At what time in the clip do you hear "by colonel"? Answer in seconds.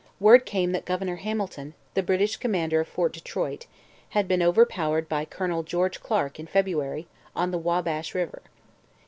5.07-5.61